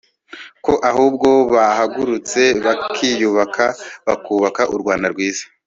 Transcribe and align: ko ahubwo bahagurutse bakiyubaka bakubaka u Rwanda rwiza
ko 0.65 0.73
ahubwo 0.89 1.29
bahagurutse 1.53 2.41
bakiyubaka 2.65 3.65
bakubaka 4.07 4.61
u 4.73 4.77
Rwanda 4.81 5.07
rwiza 5.13 5.43